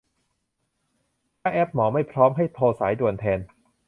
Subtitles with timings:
[1.41, 3.39] ถ้าแอปหมอไม่พร้อม ให้โทรสายด่วนแทน